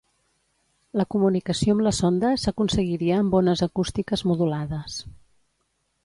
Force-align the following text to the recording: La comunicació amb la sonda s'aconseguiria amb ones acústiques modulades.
La 0.99 1.03
comunicació 1.15 1.75
amb 1.75 1.83
la 1.87 1.91
sonda 1.97 2.31
s'aconseguiria 2.43 3.19
amb 3.25 3.37
ones 3.41 3.63
acústiques 3.67 4.25
modulades. 4.31 4.97